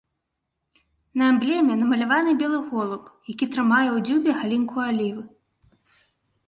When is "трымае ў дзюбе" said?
3.55-4.31